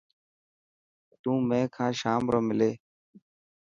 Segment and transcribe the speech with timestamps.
[1.21, 2.71] تون مين کان شام رو ملي.